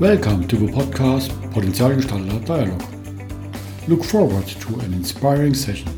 [0.00, 2.82] Welcome to the podcast Potenzialgestalter Dialog.
[3.86, 5.92] Look forward to an inspiring session.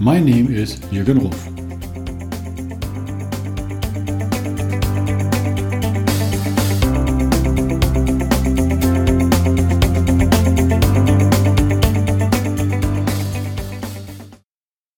[0.00, 1.46] My name is Jürgen Ruf.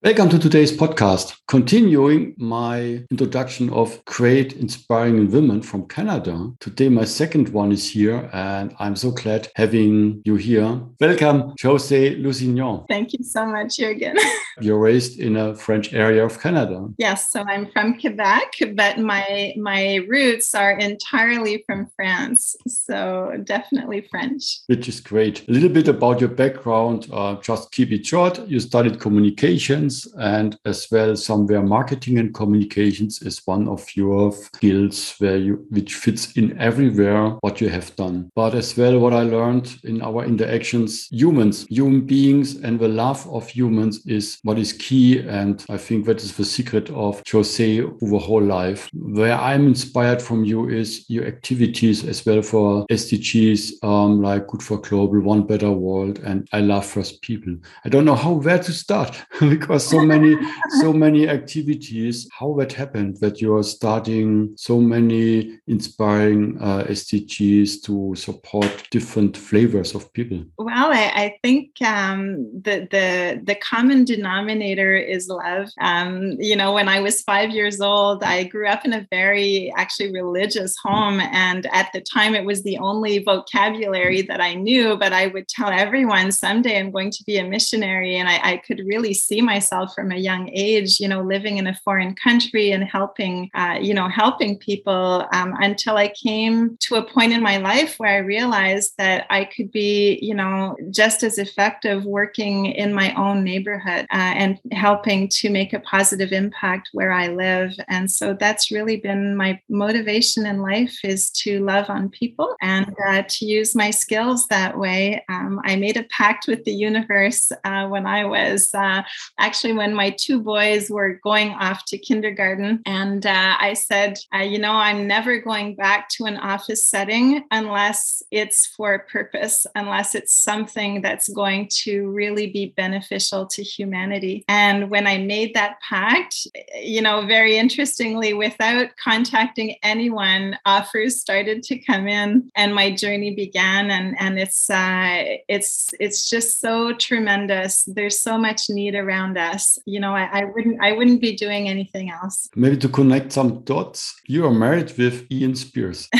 [0.02, 1.36] Welcome to today's podcast.
[1.48, 6.52] Continuing my introduction of great, inspiring women from Canada.
[6.60, 10.78] Today, my second one is here, and I'm so glad having you here.
[11.00, 12.86] Welcome, Jose Lusignan.
[12.86, 14.18] Thank you so much, Jürgen.
[14.60, 16.86] You're raised in a French area of Canada.
[16.98, 22.56] Yes, so I'm from Quebec, but my my roots are entirely from France.
[22.66, 24.60] So definitely French.
[24.66, 25.48] Which is great.
[25.48, 27.08] A little bit about your background.
[27.10, 28.46] Uh, just keep it short.
[28.48, 35.14] You studied communications and as well somewhere marketing and communications is one of your skills
[35.18, 38.28] where you which fits in everywhere what you have done.
[38.34, 43.20] But as well what i learned in our interactions humans human beings and the love
[43.28, 45.20] of humans is what is key.
[45.20, 48.88] And i think that is the secret of jose over whole life.
[48.92, 54.62] Where i'm inspired from you is your activities as well for sdgs um, like good
[54.62, 57.54] for global one better world and i love first people.
[57.84, 60.36] I don't know how where to start because so many
[60.80, 67.82] so many activities how that happened that you are starting so many inspiring uh, sdgs
[67.82, 70.44] to support different flavors of people?
[70.58, 75.68] Well i, I think um, the, the the common denominator is love.
[75.80, 79.72] Um, you know when i was five years old i grew up in a very
[79.76, 84.96] actually religious home and at the time it was the only vocabulary that i knew
[84.96, 88.56] but i would tell everyone someday i'm going to be a missionary and I, I
[88.58, 92.14] could really see myself myself from a young age, you know, living in a foreign
[92.14, 97.32] country and helping, uh, you know, helping people um, until I came to a point
[97.32, 102.04] in my life where I realized that I could be, you know, just as effective
[102.04, 107.28] working in my own neighborhood uh, and helping to make a positive impact where I
[107.28, 107.72] live.
[107.88, 112.94] And so that's really been my motivation in life is to love on people and
[113.06, 115.24] uh, to use my skills that way.
[115.28, 119.02] Um, I made a pact with the universe uh, when I was uh,
[119.38, 122.82] actually when my two boys were going off to kindergarten.
[122.86, 127.44] And uh, I said, uh, you know, I'm never going back to an office setting
[127.50, 133.62] unless it's for a purpose, unless it's something that's going to really be beneficial to
[133.62, 134.44] humanity.
[134.48, 136.46] And when I made that pact,
[136.80, 143.34] you know, very interestingly, without contacting anyone, offers started to come in and my journey
[143.34, 143.90] began.
[143.90, 147.84] And, and it's, uh, it's, it's just so tremendous.
[147.84, 151.68] There's so much need around us you know I, I, wouldn't i wouldn't be doing
[151.68, 152.48] anything else.
[152.54, 156.08] Maybe to connect some dots you are married with ian spears.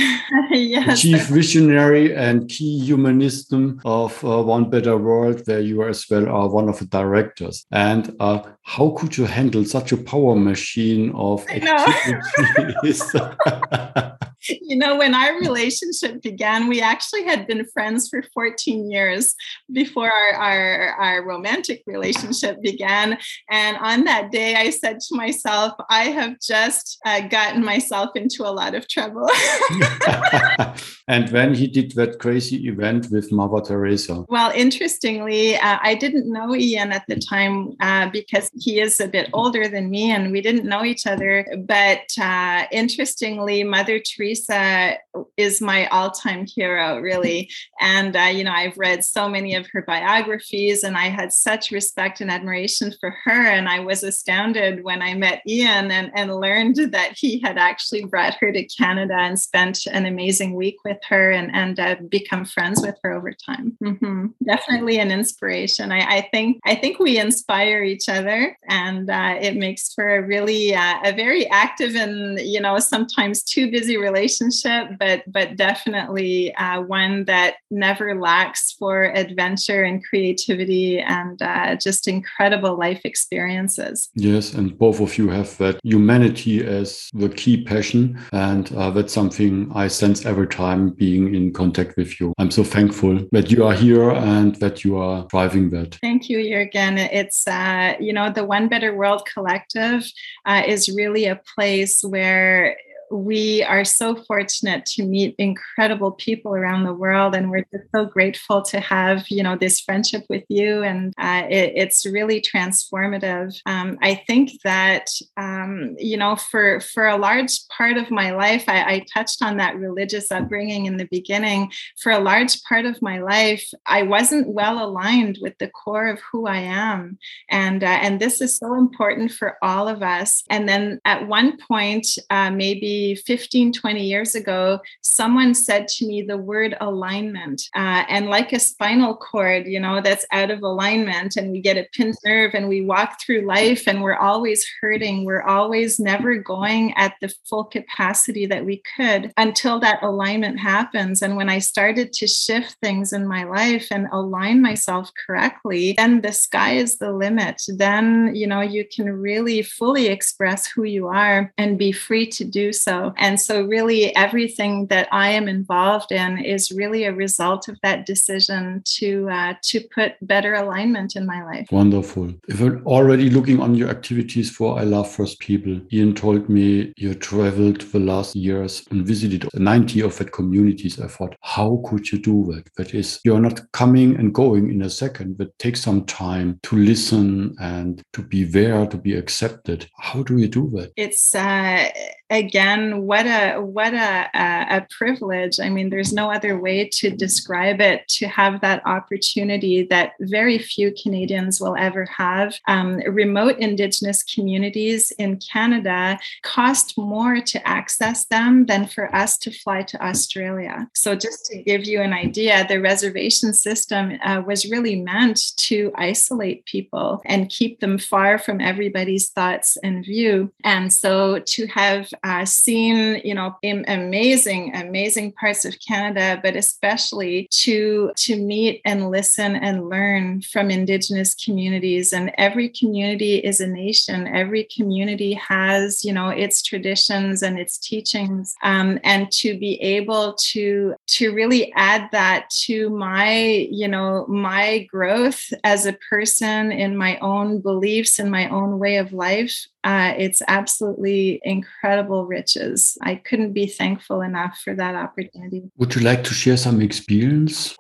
[0.51, 1.01] Yes.
[1.03, 6.49] chief visionary and key humanism of uh, one better world where you as well are
[6.49, 7.67] one of the directors.
[7.71, 13.03] And uh, how could you handle such a power machine of activities
[14.69, 19.35] you know, when our relationship began, we actually had been friends for 14 years
[19.73, 23.19] before our, our, our, romantic relationship began.
[23.51, 28.47] And on that day, I said to myself, I have just uh, gotten myself into
[28.47, 29.29] a lot of trouble.
[31.09, 34.27] and when he did that crazy event with Mother Teresa?
[34.29, 39.09] Well, interestingly, uh, I didn't know Ian at the time uh, because he is a
[39.09, 41.47] bit older than me and we didn't know each other.
[41.67, 44.99] But uh, interestingly, Mother Teresa Teresa
[45.37, 47.51] is my all-time hero, really.
[47.81, 51.71] And uh, you know, I've read so many of her biographies, and I had such
[51.71, 53.47] respect and admiration for her.
[53.47, 58.05] And I was astounded when I met Ian and, and learned that he had actually
[58.05, 62.45] brought her to Canada and spent an amazing week with her and and uh, become
[62.45, 63.77] friends with her over time.
[63.83, 64.27] Mm-hmm.
[64.45, 65.93] Definitely an inspiration.
[65.93, 70.23] I, I, think I think we inspire each other, and uh, it makes for a
[70.23, 75.57] really uh, a very active and you know sometimes too busy relationship relationship, but but
[75.57, 83.01] definitely uh, one that never lacks for adventure and creativity and uh, just incredible life
[83.05, 84.11] experiences.
[84.15, 89.13] Yes, and both of you have that humanity as the key passion, and uh, that's
[89.13, 92.33] something I sense every time being in contact with you.
[92.39, 95.97] I'm so thankful that you are here and that you are driving that.
[96.01, 96.99] Thank you, Jürgen.
[96.99, 100.05] It's uh, you know the One Better World Collective
[100.47, 102.77] uh, is really a place where
[103.11, 108.05] we are so fortunate to meet incredible people around the world, and we're just so
[108.05, 113.59] grateful to have you know this friendship with you, and uh, it, it's really transformative.
[113.67, 118.65] Um, I think that um, you know for for a large part of my life,
[118.69, 121.73] I, I touched on that religious upbringing in the beginning.
[122.03, 126.21] For a large part of my life, I wasn't well aligned with the core of
[126.33, 127.19] who I am,
[127.51, 130.43] and uh, and this is so important for all of us.
[130.51, 136.23] And then at one point, uh, maybe 15, 20 years ago, someone said to me
[136.23, 137.63] the word alignment.
[137.75, 141.77] Uh, and like a spinal cord, you know, that's out of alignment, and we get
[141.77, 145.25] a pinched nerve and we walk through life and we're always hurting.
[145.25, 151.23] We're always never going at the full capacity that we could until that alignment happens.
[151.23, 156.21] And when I started to shift things in my life and align myself correctly, then
[156.21, 157.63] the sky is the limit.
[157.69, 162.45] Then, you know, you can really fully express who you are and be free to
[162.45, 162.88] do so.
[163.17, 168.07] And so, really, everything that I am involved in is really a result of that
[168.07, 171.69] decision to uh, to put better alignment in my life.
[171.71, 172.35] Wonderful.
[172.49, 176.93] If I'm already looking on your activities for I Love First People, Ian told me
[176.97, 181.01] you traveled the last years and visited 90 of that communities.
[181.01, 182.69] I thought, how could you do that?
[182.77, 186.77] That is, you're not coming and going in a second, but take some time to
[186.77, 189.89] listen and to be there, to be accepted.
[189.99, 190.93] How do you do that?
[190.97, 191.89] It's uh,
[192.31, 195.61] again what a what a, a privilege.
[195.61, 200.59] I mean there's no other way to describe it to have that opportunity that very
[200.59, 202.55] few canadians will ever have.
[202.67, 209.51] Um, remote indigenous communities in canada cost more to access them than for us to
[209.51, 210.89] fly to australia.
[210.95, 215.93] So just to give you an idea the reservation system uh, was really meant to
[215.97, 220.53] isolate people and keep them far from everybody's thoughts and view.
[220.65, 227.49] And so to have uh, seen, you know, amazing, amazing parts of Canada, but especially
[227.51, 232.13] to to meet and listen and learn from Indigenous communities.
[232.13, 234.27] And every community is a nation.
[234.27, 238.55] Every community has, you know, its traditions and its teachings.
[238.63, 244.87] Um, and to be able to to really add that to my, you know, my
[244.91, 250.13] growth as a person in my own beliefs and my own way of life uh,
[250.19, 252.97] it's absolutely incredible riches.
[253.03, 255.71] I couldn't be thankful enough for that opportunity.
[255.77, 257.77] Would you like to share some experience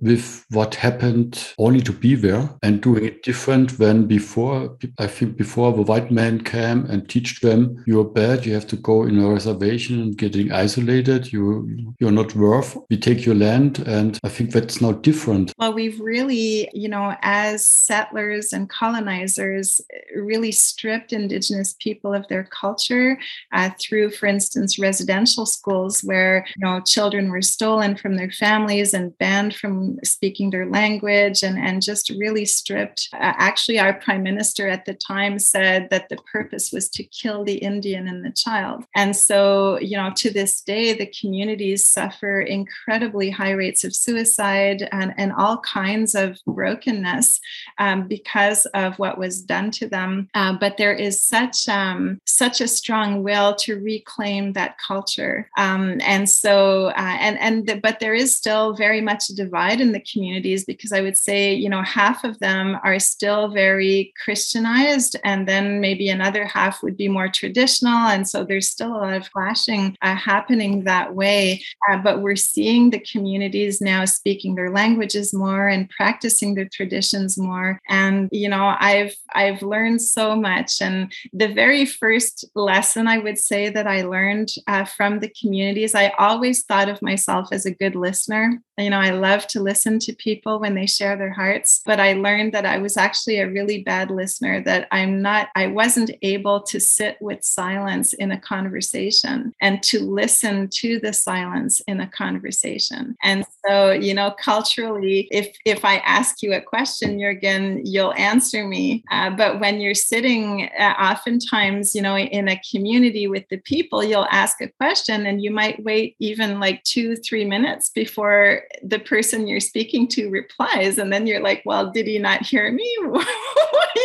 [0.00, 4.76] with what happened only to be there and doing it different than before?
[4.98, 8.76] I think before the white man came and teach them you're bad, you have to
[8.76, 12.76] go in a reservation and getting isolated, you you're not worth.
[12.90, 15.52] We take your land, and I think that's now different.
[15.58, 19.80] Well, we've really, you know, as settlers and colonizers,
[20.16, 23.18] really stripped indigenous people of their culture
[23.52, 28.94] uh, through, for instance, residential schools where you know children were stolen from their families
[28.94, 33.08] and banned from speaking their language and, and just really stripped.
[33.12, 37.44] Uh, actually, our prime minister at the time said that the purpose was to kill
[37.44, 38.84] the Indian and the child.
[38.94, 44.88] And so, you know, to this day, the communities suffer incredibly high rates of suicide
[44.92, 47.40] and, and all kinds of brokenness
[47.78, 50.28] um, because of what was done to them.
[50.34, 56.00] Uh, but there is such um, such a strong will to reclaim that culture, um,
[56.02, 59.92] and so uh, and and the, but there is still very much a divide in
[59.92, 65.16] the communities because I would say you know half of them are still very Christianized,
[65.24, 69.14] and then maybe another half would be more traditional, and so there's still a lot
[69.14, 71.62] of clashing uh, happening that way.
[71.90, 77.36] Uh, but we're seeing the communities now speaking their languages more and practicing their traditions
[77.38, 80.80] more, and you know I've I've learned so much.
[80.80, 86.08] And the very first lesson would say that I learned uh, from the communities, I
[86.18, 88.60] always thought of myself as a good listener.
[88.78, 92.14] You know, I love to listen to people when they share their hearts, but I
[92.14, 96.60] learned that I was actually a really bad listener, that I'm not, I wasn't able
[96.62, 102.08] to sit with silence in a conversation and to listen to the silence in a
[102.08, 103.16] conversation.
[103.22, 108.66] And so, you know, culturally, if if I ask you a question, Jürgen, you'll answer
[108.66, 109.04] me.
[109.10, 114.02] Uh, but when you're sitting uh, oftentimes, you know, in a community with the people,
[114.02, 118.98] you'll ask a question and you might wait even like two, three minutes before the
[118.98, 120.98] person you're speaking to replies.
[120.98, 122.96] And then you're like, well, did he not hear me?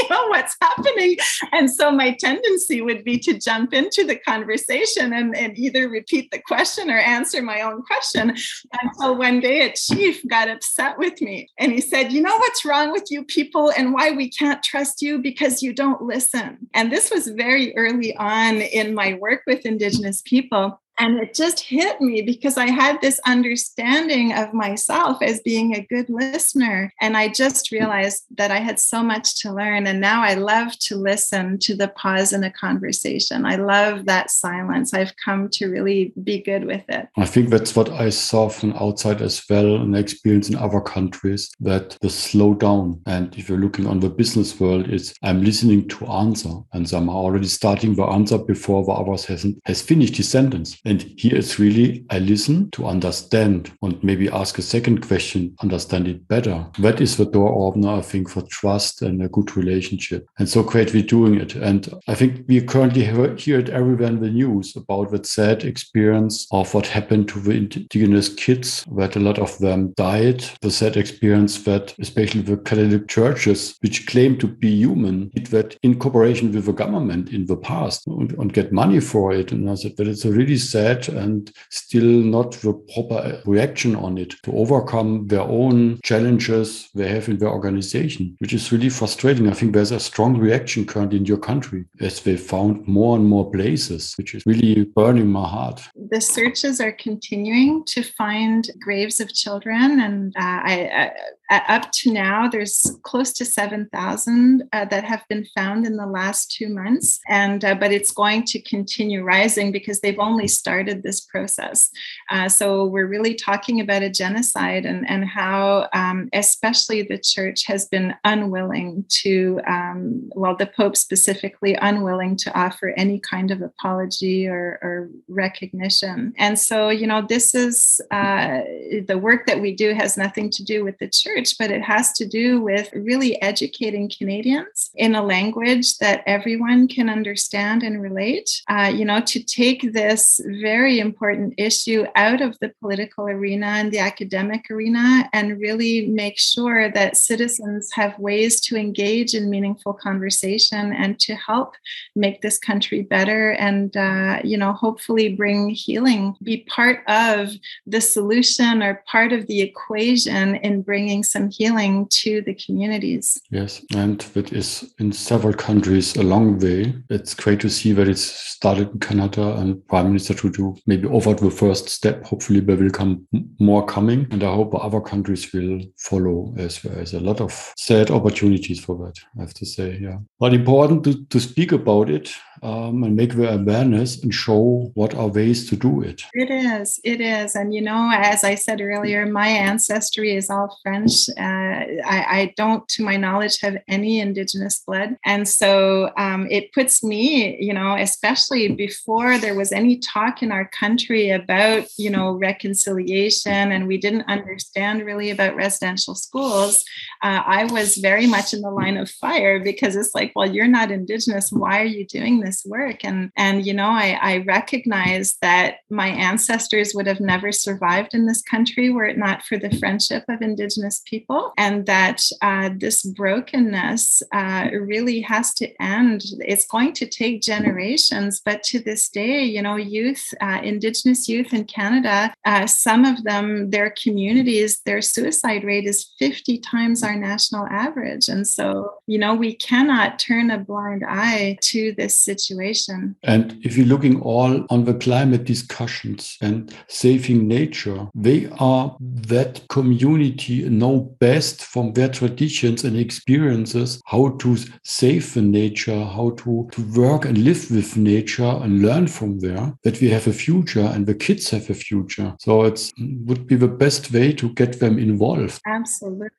[0.10, 1.18] know, what's happening?
[1.52, 6.32] And so my tendency would be to jump into the conversation and, and either repeat
[6.32, 8.36] the question or answer my own question.
[8.82, 12.66] Until one day a chief got upset with me and he said, You know what's
[12.66, 15.20] wrong with you people and why we can't trust you?
[15.20, 16.58] Because you don't listen.
[16.74, 20.82] And this was very early on in my work with Indigenous people.
[21.00, 25.82] And it just hit me because I had this understanding of myself as being a
[25.82, 26.94] good listener.
[27.00, 29.88] And I just realized that I had so much to learn.
[29.88, 33.46] And now I love to listen to the pause in a conversation.
[33.46, 34.94] I love that silence.
[34.94, 37.08] I've come to really be good with it.
[37.18, 41.50] I think that's what I saw from outside as well and experience in other countries
[41.62, 43.02] that the slow down.
[43.06, 46.50] And if you're looking on the business world, it's I'm listening to answer.
[46.74, 50.78] And some are already starting the answer before the others hasn't has finished his sentence.
[50.90, 56.08] And here it's really, I listen to understand and maybe ask a second question, understand
[56.08, 56.66] it better.
[56.80, 60.28] That is the door opener, I think, for trust and a good relationship.
[60.40, 61.54] And so great we're doing it.
[61.54, 66.48] And I think we currently hear it everywhere in the news about that sad experience
[66.52, 70.44] of what happened to the indigenous kids, that a lot of them died.
[70.62, 75.78] The sad experience that especially the Catholic churches, which claim to be human, did that
[75.84, 79.52] in cooperation with the government in the past and, and get money for it.
[79.52, 82.04] And I said that it's a really sad sad and still
[82.36, 87.50] not the proper reaction on it to overcome their own challenges they have in their
[87.50, 89.48] organization, which is really frustrating.
[89.50, 93.26] I think there's a strong reaction currently in your country as they found more and
[93.28, 95.82] more places, which is really burning my heart.
[96.10, 101.12] The searches are continuing to find graves of children, and uh, I, I
[101.50, 106.52] up to now, there's close to 7,000 uh, that have been found in the last
[106.52, 107.20] two months.
[107.28, 111.90] And, uh, but it's going to continue rising because they've only started this process.
[112.30, 117.66] Uh, so we're really talking about a genocide and, and how, um, especially the church
[117.66, 123.62] has been unwilling to, um, well, the Pope specifically, unwilling to offer any kind of
[123.62, 126.34] apology or, or recognition.
[126.38, 128.62] And so, you know, this is uh,
[129.08, 132.12] the work that we do has nothing to do with the church but it has
[132.14, 138.62] to do with really educating Canadians in a language that everyone can understand and relate.
[138.68, 143.92] Uh, you know, to take this very important issue out of the political arena and
[143.92, 149.94] the academic arena and really make sure that citizens have ways to engage in meaningful
[149.94, 151.76] conversation and to help
[152.16, 157.52] make this country better and, uh, you know, hopefully bring healing, be part of
[157.86, 163.40] the solution or part of the equation in bringing some healing to the communities.
[163.50, 166.96] Yes, and that is in several countries a long way.
[167.10, 171.40] It's great to see that it's started in Canada and Prime Minister Trudeau maybe offered
[171.40, 172.26] the first step.
[172.26, 173.28] Hopefully, there will come
[173.60, 176.96] more coming, and I hope other countries will follow as well.
[176.96, 179.98] There's a lot of sad opportunities for that, I have to say.
[180.02, 182.32] Yeah, but important to, to speak about it
[182.64, 186.24] um, and make the awareness and show what are ways to do it.
[186.34, 187.00] It is.
[187.04, 187.56] It is.
[187.56, 191.19] And, you know, as I said earlier, my ancestry is all French.
[191.28, 195.18] Uh, I, I, don't, to my knowledge, have any Indigenous blood.
[195.26, 200.52] And so um, it puts me, you know, especially before there was any talk in
[200.52, 206.86] our country about, you know, reconciliation and we didn't understand really about residential schools,
[207.24, 210.68] uh, I was very much in the line of fire because it's like, well, you're
[210.68, 211.52] not Indigenous.
[211.52, 212.66] Why are you doing this?
[212.70, 218.14] work and and you know I, I recognize that my ancestors would have never survived
[218.14, 222.70] in this country were it not for the friendship of indigenous people and that uh,
[222.78, 229.10] this brokenness uh, really has to end it's going to take generations but to this
[229.10, 234.82] day you know youth uh, indigenous youth in canada uh, some of them their communities
[234.86, 240.20] their suicide rate is 50 times our national average and so you know we cannot
[240.20, 243.16] turn a blind eye to this situation.
[243.24, 249.68] And if you're looking all on the climate discussions and saving nature, they are that
[249.70, 250.68] community
[251.00, 257.26] best from their traditions and experiences how to save the nature, how to, to work
[257.26, 261.16] and live with nature and learn from there, that we have a future and the
[261.16, 262.36] kids have a future.
[262.40, 265.62] So it would be the best way to get them involved.
[265.66, 266.30] Absolutely.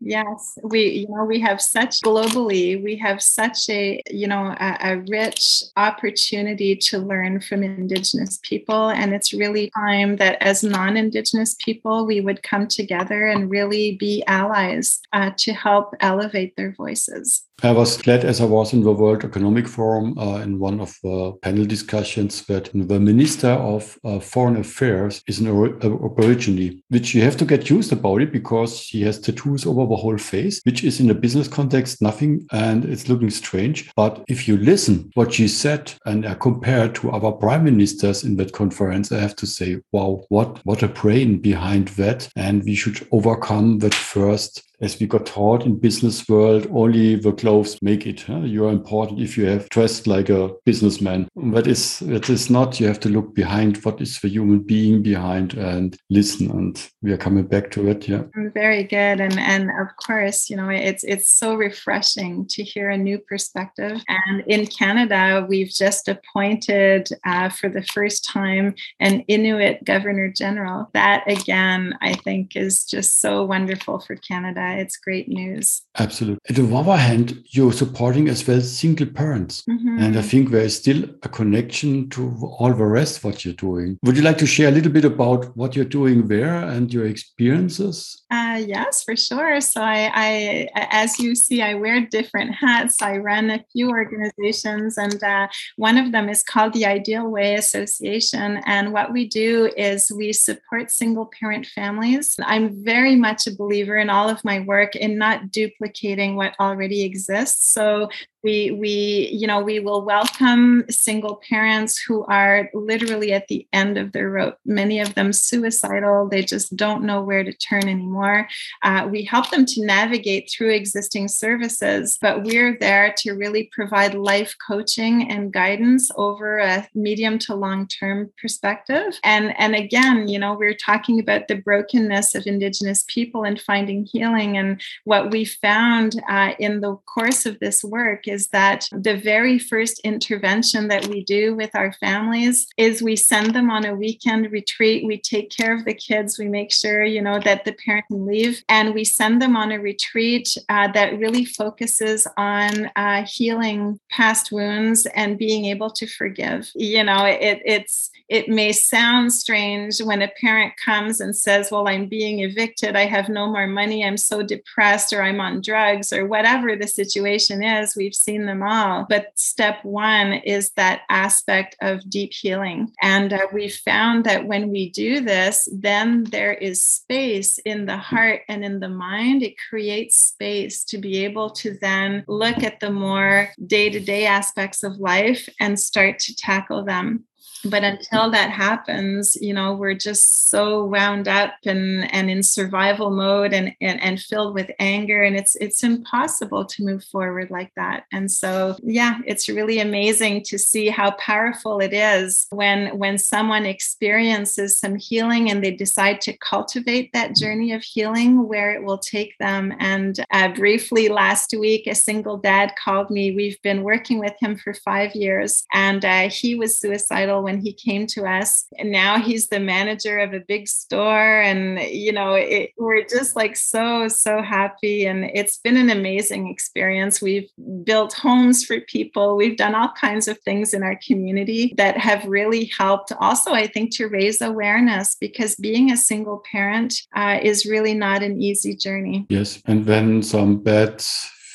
[0.00, 4.76] Yes, we you know we have such globally we have such a you know a,
[4.80, 11.56] a, rich opportunity to learn from indigenous people and it's really time that as non-indigenous
[11.58, 17.44] people we would come together and really be allies uh, to help elevate their voices.
[17.62, 20.96] I was glad as I was in the World Economic Forum uh, in one of
[21.02, 27.20] the panel discussions that the Minister of uh, Foreign Affairs is an Aborigine, which you
[27.20, 30.84] have to get used about it because he has tattoos over the whole face, which
[30.84, 33.90] is in a business context nothing and it's looking strange.
[33.94, 38.36] But if you listen what she said and uh, compare to our prime ministers in
[38.36, 42.30] that conference, I have to say, wow, what what a brain behind that.
[42.36, 47.32] And we should overcome that first as we got taught in business world, only the
[47.32, 48.22] clothes make it.
[48.22, 48.40] Huh?
[48.40, 51.28] You are important if you have dressed like a businessman.
[51.36, 52.80] That is that is not.
[52.80, 56.50] You have to look behind what is the human being behind and listen.
[56.50, 58.08] And we are coming back to it.
[58.08, 58.22] Yeah.
[58.54, 59.20] Very good.
[59.20, 64.02] And and of course, you know, it's it's so refreshing to hear a new perspective.
[64.08, 70.88] And in Canada, we've just appointed uh, for the first time an Inuit Governor General.
[70.94, 75.82] That again, I think, is just so wonderful for Canada it's great news.
[75.98, 76.38] Absolutely.
[76.48, 79.62] On the other hand, you're supporting as well single parents.
[79.68, 79.98] Mm-hmm.
[79.98, 83.98] And I think there is still a connection to all the rest what you're doing.
[84.04, 87.06] Would you like to share a little bit about what you're doing there and your
[87.06, 88.22] experiences?
[88.30, 89.60] Uh, yes, for sure.
[89.60, 93.02] So I, I, as you see, I wear different hats.
[93.02, 97.54] I run a few organizations, and uh, one of them is called the Ideal Way
[97.54, 98.60] Association.
[98.66, 102.36] And what we do is we support single parent families.
[102.42, 107.02] I'm very much a believer in all of my work in not duplicating what already
[107.02, 107.72] exists.
[107.72, 108.08] So
[108.42, 113.98] we we you know we will welcome single parents who are literally at the end
[113.98, 114.56] of their rope.
[114.64, 116.28] Many of them suicidal.
[116.28, 118.48] They just don't know where to turn anymore.
[118.82, 124.14] Uh, we help them to navigate through existing services but we're there to really provide
[124.14, 129.18] life coaching and guidance over a medium to long term perspective.
[129.24, 134.04] And and again you know we're talking about the brokenness of indigenous people and finding
[134.04, 139.16] healing and what we found uh, in the course of this work is that the
[139.16, 143.94] very first intervention that we do with our families is we send them on a
[143.94, 145.04] weekend retreat.
[145.04, 146.38] We take care of the kids.
[146.38, 149.72] We make sure, you know, that the parent can leave and we send them on
[149.72, 156.06] a retreat uh, that really focuses on uh, healing past wounds and being able to
[156.06, 156.70] forgive.
[156.74, 161.88] You know, it, it's, it may sound strange when a parent comes and says, Well,
[161.88, 162.94] I'm being evicted.
[162.94, 164.04] I have no more money.
[164.04, 167.96] I'm so depressed, or I'm on drugs, or whatever the situation is.
[167.96, 169.04] We've seen them all.
[169.08, 172.92] But step one is that aspect of deep healing.
[173.02, 177.96] And uh, we found that when we do this, then there is space in the
[177.96, 179.42] heart and in the mind.
[179.42, 184.26] It creates space to be able to then look at the more day to day
[184.26, 187.24] aspects of life and start to tackle them
[187.64, 193.10] but until that happens you know we're just so wound up and and in survival
[193.10, 197.72] mode and, and and filled with anger and it's it's impossible to move forward like
[197.76, 198.04] that.
[198.12, 203.66] And so yeah it's really amazing to see how powerful it is when when someone
[203.66, 208.98] experiences some healing and they decide to cultivate that journey of healing where it will
[208.98, 209.72] take them.
[209.78, 213.32] And uh, briefly last week a single dad called me.
[213.32, 217.72] We've been working with him for five years and uh, he was suicidal when he
[217.72, 221.40] came to us and now he's the manager of a big store.
[221.40, 225.06] And you know it, we're just like so so happy.
[225.06, 227.20] And it's been an amazing experience.
[227.20, 227.50] We've
[227.82, 229.36] built homes for people.
[229.36, 233.12] We've done all kinds of things in our community that have really helped.
[233.20, 238.22] Also i think to raise awareness because being a single parent uh, is really not
[238.22, 239.26] an easy journey.
[239.28, 241.02] Yes and then some bad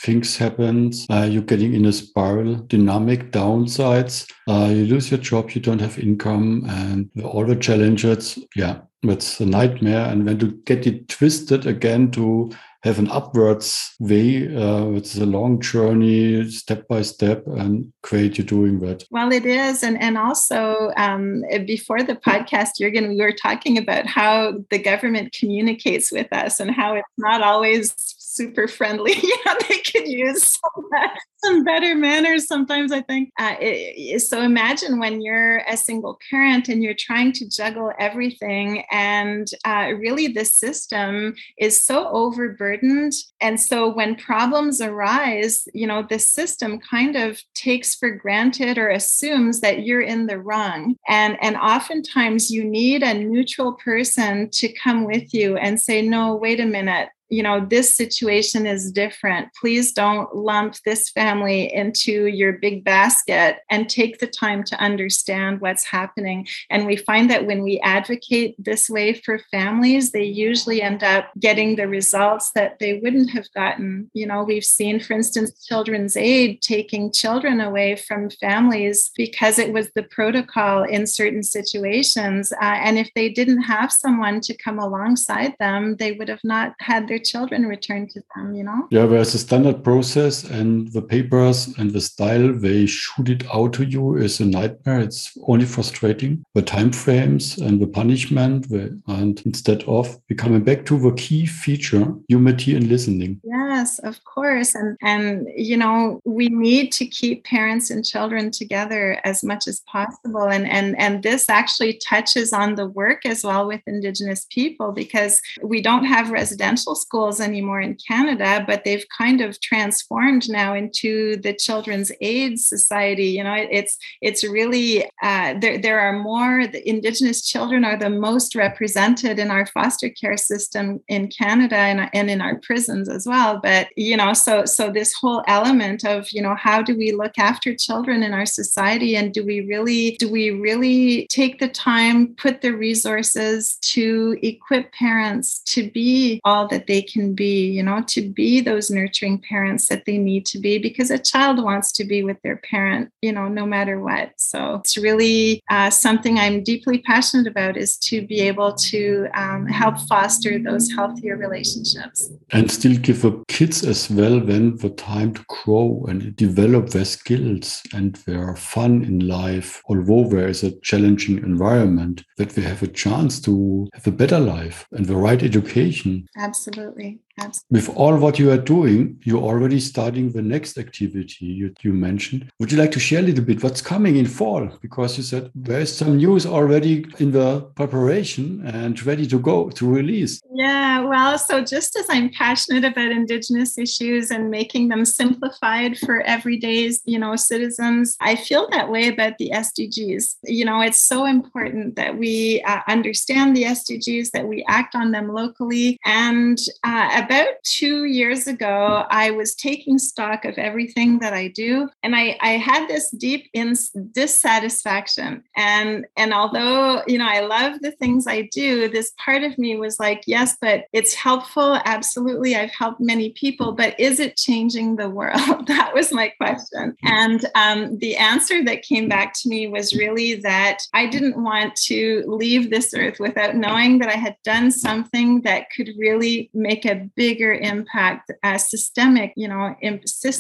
[0.06, 0.92] things happen.
[1.10, 4.32] Uh, you're getting in a spiral, dynamic downsides.
[4.48, 8.38] Uh, you lose your job, you don't have income, and all the challenges.
[8.56, 10.06] Yeah, it's a nightmare.
[10.06, 12.52] And when to get it twisted again to
[12.86, 14.46] have an upwards way.
[14.56, 19.04] Uh, it's a long journey, step by step, and great you're doing that.
[19.10, 24.06] Well, it is, and and also um, before the podcast, Jürgen, we were talking about
[24.06, 27.92] how the government communicates with us and how it's not always
[28.36, 29.16] super friendly.
[29.46, 30.90] know, they could use some,
[31.38, 33.32] some better manners sometimes, I think.
[33.40, 38.84] Uh, it, so imagine when you're a single parent and you're trying to juggle everything,
[38.92, 43.14] and uh, really the system is so overburdened.
[43.42, 48.90] And so when problems arise, you know, the system kind of takes for granted or
[48.90, 50.96] assumes that you're in the wrong.
[51.08, 56.36] And, and oftentimes you need a neutral person to come with you and say, no,
[56.36, 59.50] wait a minute you know, this situation is different.
[59.60, 65.62] Please don't lump this family into your big basket and take the time to understand
[65.62, 66.48] what's happening.
[66.70, 71.32] And we find that when we advocate this way for families, they usually end up
[71.40, 74.10] getting the results that they wouldn't have gotten.
[74.14, 79.74] You know, we've seen, for instance, Children's Aid taking children away from families because it
[79.74, 82.52] was the protocol in certain situations.
[82.54, 86.76] Uh, and if they didn't have someone to come alongside them, they would have not
[86.80, 88.88] had their their children return to them, you know?
[88.92, 93.74] Yeah, there's a standard process, and the papers and the style they shoot it out
[93.74, 95.00] to you is a nightmare.
[95.00, 96.44] It's only frustrating.
[96.54, 98.70] The time frames and the punishment,
[99.08, 103.40] and instead of becoming back to the key feature, humility and listening.
[103.44, 104.76] Yes, of course.
[104.76, 109.80] And and you know, we need to keep parents and children together as much as
[109.82, 110.50] possible.
[110.50, 115.42] And and and this actually touches on the work as well with Indigenous people because
[115.64, 121.38] we don't have residential schools anymore in Canada, but they've kind of transformed now into
[121.38, 123.28] the Children's Aid Society.
[123.28, 125.78] You know, it, it's it's really uh, there.
[125.78, 126.68] There are more.
[126.68, 132.10] The Indigenous children are the most represented in our foster care system in Canada and,
[132.14, 133.60] and in our prisons as well.
[133.62, 137.38] But you know, so so this whole element of you know how do we look
[137.38, 142.36] after children in our society, and do we really do we really take the time,
[142.36, 148.04] put the resources to equip parents to be all that they can be, you know,
[148.08, 152.04] to be those nurturing parents that they need to be because a child wants to
[152.04, 154.32] be with their parent, you know, no matter what.
[154.38, 159.66] So it's really uh, something I'm deeply passionate about is to be able to um,
[159.66, 162.30] help foster those healthier relationships.
[162.52, 167.06] And still give the kids as well then the time to grow and develop their
[167.06, 172.84] skills and their fun in life, although there is a challenging environment, that they have
[172.84, 176.28] a chance to have a better life and the right education.
[176.38, 176.85] Absolutely.
[176.86, 177.25] Absolutely.
[177.70, 182.50] With all what you are doing, you're already starting the next activity you, you mentioned.
[182.60, 184.70] Would you like to share a little bit what's coming in fall?
[184.82, 189.88] Because you said there's some news already in the preparation and ready to go to
[189.88, 190.42] release.
[190.54, 196.22] Yeah, well, so just as I'm passionate about Indigenous issues and making them simplified for
[196.22, 200.36] everyday, you know, citizens, I feel that way about the SDGs.
[200.44, 205.12] You know, it's so important that we uh, understand the SDGs, that we act on
[205.12, 211.34] them locally, and uh, about two years ago, I was taking stock of everything that
[211.34, 215.44] I do, and I, I had this deep ins- dissatisfaction.
[215.56, 219.76] And and although you know I love the things I do, this part of me
[219.76, 221.80] was like, yes, but it's helpful.
[221.86, 225.68] Absolutely, I've helped many people, but is it changing the world?
[225.68, 226.96] that was my question.
[227.04, 231.76] And um, the answer that came back to me was really that I didn't want
[231.88, 236.86] to leave this earth without knowing that I had done something that could really make
[236.86, 239.76] a bigger impact, a systemic, you know,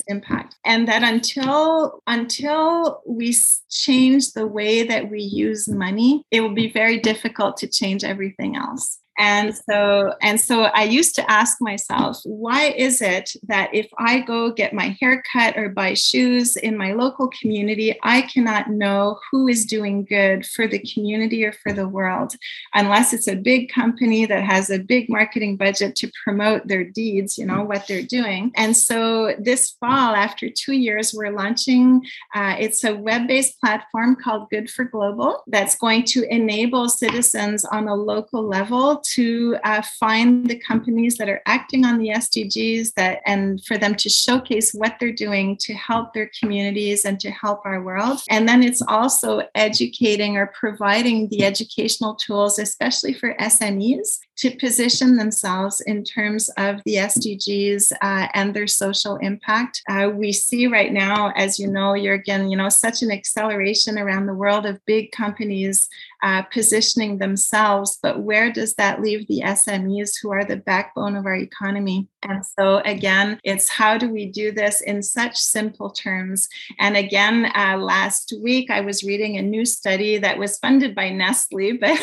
[0.08, 0.56] impact.
[0.66, 3.36] And that until until we
[3.70, 8.56] change the way that we use money, it will be very difficult to change everything
[8.56, 13.88] else and so and so i used to ask myself why is it that if
[13.98, 18.70] i go get my hair cut or buy shoes in my local community i cannot
[18.70, 22.36] know who is doing good for the community or for the world?
[22.74, 27.38] Unless it's a big company that has a big marketing budget to promote their deeds
[27.38, 28.52] you know what they're doing.
[28.56, 32.02] And so this fall after two years we're launching
[32.34, 37.88] uh, it's a web-based platform called good for global that's going to enable citizens on
[37.88, 43.20] a local level to uh, find the companies that are acting on the SDGs that
[43.26, 47.62] and for them to showcase what they're doing to help their communities and to help
[47.66, 48.20] our world.
[48.30, 55.18] And then it's also educating or providing the educational tools, especially for SMEs, to position
[55.18, 59.82] themselves in terms of the SDGs uh, and their social impact.
[59.90, 63.98] Uh, we see right now, as you know, you're again, you know, such an acceleration
[63.98, 65.88] around the world of big companies
[66.24, 71.26] uh, positioning themselves, but where does that leave the SMEs who are the backbone of
[71.26, 72.08] our economy?
[72.24, 76.48] And so, again, it's how do we do this in such simple terms?
[76.80, 81.10] And again, uh, last week I was reading a new study that was funded by
[81.10, 82.00] Nestle, but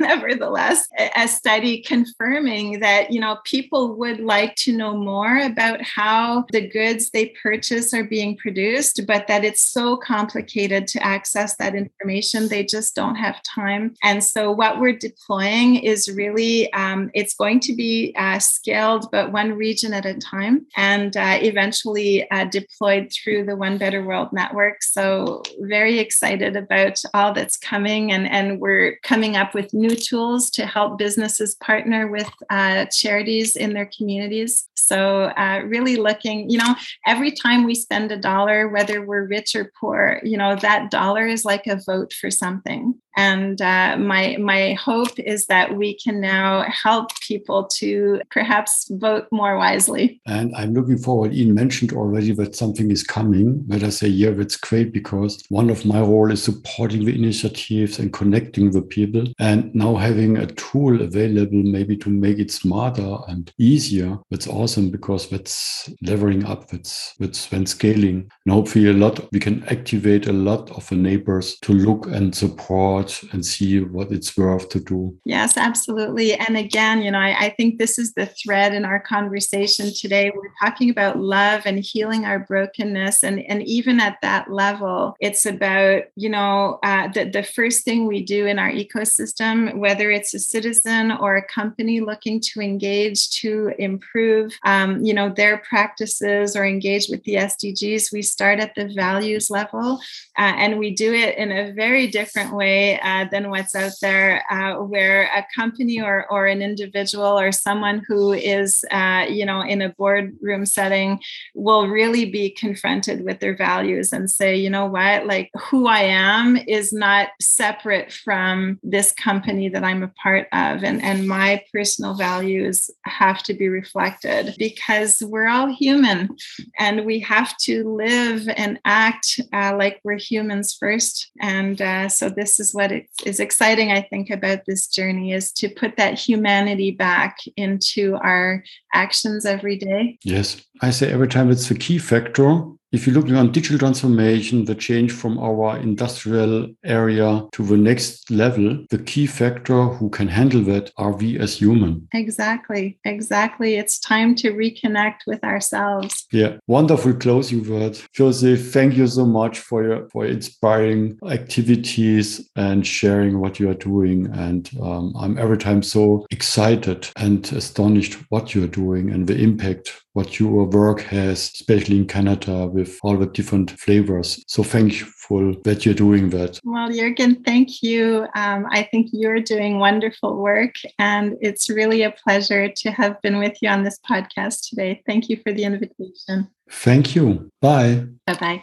[0.00, 6.44] nevertheless, a study confirming that you know people would like to know more about how
[6.52, 11.74] the goods they purchase are being produced, but that it's so complicated to access that
[11.74, 13.94] information, they just don't have time.
[14.02, 19.32] And so what we're deploying is really, um, it's going to be uh, scaled, but
[19.32, 24.32] one region at a time and uh, eventually uh, deployed through the One Better World
[24.32, 24.82] Network.
[24.82, 28.12] So very excited about all that's coming.
[28.12, 33.56] And, and we're coming up with new tools to help businesses partner with uh, charities
[33.56, 34.68] in their communities.
[34.74, 36.74] So uh, really looking, you know,
[37.06, 41.26] every time we spend a dollar, whether we're rich or poor, you know, that dollar
[41.26, 42.94] is like a vote for something.
[43.18, 49.26] And uh, my my hope is that we can now help people to perhaps vote
[49.32, 50.20] more wisely.
[50.24, 51.34] And I'm looking forward.
[51.34, 53.64] Ian mentioned already that something is coming.
[53.66, 57.98] But I say, yeah, that's great because one of my role is supporting the initiatives
[57.98, 59.24] and connecting the people.
[59.40, 64.92] And now having a tool available, maybe to make it smarter and easier, that's awesome
[64.92, 66.68] because that's levering up.
[66.68, 68.30] That's that's when scaling.
[68.44, 72.32] And hopefully, a lot we can activate a lot of the neighbors to look and
[72.32, 75.16] support and see what it's worth to do.
[75.24, 76.34] Yes, absolutely.
[76.34, 80.30] And again, you know, I, I think this is the thread in our conversation today.
[80.34, 83.22] We're talking about love and healing our brokenness.
[83.22, 88.06] And, and even at that level, it's about, you know, uh, the, the first thing
[88.06, 93.30] we do in our ecosystem, whether it's a citizen or a company looking to engage
[93.40, 98.74] to improve, um, you know, their practices or engage with the SDGs, we start at
[98.74, 100.00] the values level
[100.38, 104.44] uh, and we do it in a very different way uh, than what's out there,
[104.50, 109.60] uh, where a company or, or an individual or someone who is, uh, you know,
[109.62, 111.20] in a boardroom setting
[111.54, 116.00] will really be confronted with their values and say, you know what, like who I
[116.00, 120.84] am is not separate from this company that I'm a part of.
[120.84, 126.36] And, and my personal values have to be reflected because we're all human
[126.78, 131.30] and we have to live and act uh, like we're humans first.
[131.40, 132.92] And uh, so this is what
[133.26, 138.62] is exciting, I think, about this journey is to put that humanity back into our
[138.94, 140.16] actions every day.
[140.22, 144.64] Yes, I say every time it's the key factor if you're looking on digital transformation,
[144.64, 150.28] the change from our industrial area to the next level, the key factor who can
[150.28, 152.08] handle that are we as human.
[152.14, 152.98] Exactly.
[153.04, 153.76] Exactly.
[153.76, 156.26] It's time to reconnect with ourselves.
[156.32, 156.56] Yeah.
[156.66, 157.98] Wonderful closing word.
[158.14, 163.74] Joseph, thank you so much for your for inspiring activities and sharing what you are
[163.74, 164.30] doing.
[164.32, 170.02] And um, I'm every time so excited and astonished what you're doing and the impact
[170.18, 174.42] what your work has, especially in Canada with all the different flavors.
[174.48, 176.58] So thankful that you're doing that.
[176.64, 178.26] Well, Jürgen, thank you.
[178.34, 183.38] Um, I think you're doing wonderful work, and it's really a pleasure to have been
[183.38, 185.02] with you on this podcast today.
[185.06, 186.48] Thank you for the invitation.
[186.68, 187.52] Thank you.
[187.60, 188.06] Bye.
[188.26, 188.62] Bye bye.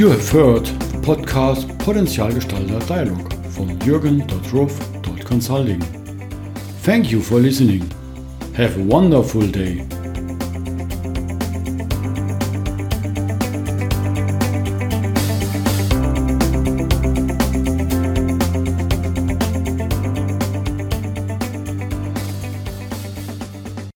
[0.00, 5.80] You have heard the podcast Potenzialgestalter Dialogue from jürgen.ruff.consulting.
[6.82, 7.90] Thank you for listening.
[8.54, 9.84] Have a wonderful day.